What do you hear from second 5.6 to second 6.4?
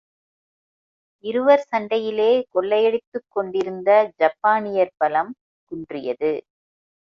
குன்றியது.